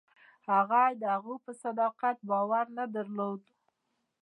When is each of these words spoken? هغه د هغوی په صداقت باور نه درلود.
هغه 0.51 0.81
د 1.01 1.03
هغوی 1.15 1.37
په 1.45 1.51
صداقت 1.63 2.17
باور 2.29 2.65
نه 2.77 2.85
درلود. 2.95 3.41